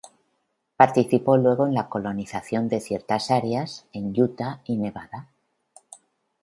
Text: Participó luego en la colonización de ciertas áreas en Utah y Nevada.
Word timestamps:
Participó 0.77 1.37
luego 1.37 1.67
en 1.67 1.75
la 1.75 1.87
colonización 1.87 2.69
de 2.69 2.79
ciertas 2.81 3.29
áreas 3.29 3.85
en 3.93 4.19
Utah 4.19 4.59
y 4.65 4.75
Nevada. 4.77 5.29